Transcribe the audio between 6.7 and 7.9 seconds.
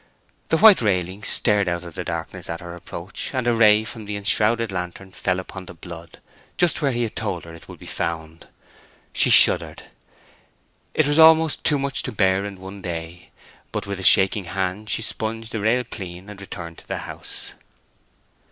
where he had told her it would be